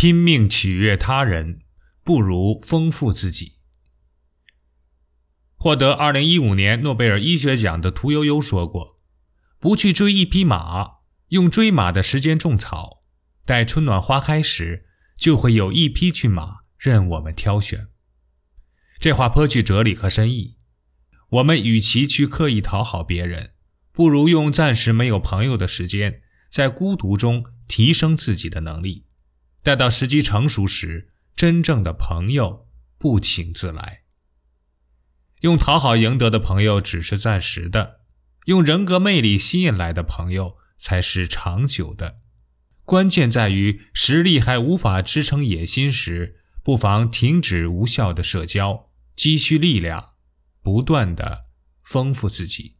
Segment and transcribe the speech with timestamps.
[0.00, 1.60] 拼命取悦他人，
[2.02, 3.58] 不如丰富自己。
[5.56, 8.98] 获得二零一五年诺贝尔医学奖的屠呦呦说过
[9.60, 13.02] ：“不去追一匹马，用追马的时间种草，
[13.44, 14.86] 待春暖花开时，
[15.18, 17.88] 就会有一匹骏马任我们挑选。”
[18.98, 20.56] 这话颇具哲理和深意。
[21.28, 23.52] 我们与其去刻意讨好别人，
[23.92, 29.04] 不如用暂时没有朋友的时间，在孤独中提升自己的能力。
[29.62, 32.66] 待到时机成熟时，真正的朋友
[32.98, 34.02] 不请自来。
[35.40, 38.00] 用讨好赢得的朋友只是暂时的，
[38.46, 42.20] 用人格魅力吸引来的朋友才是长久的。
[42.84, 50.10] 关键在于实力还无法支撑野心时，不妨停止无效的社交，积蓄力量，
[50.62, 51.46] 不断的
[51.82, 52.76] 丰富自己。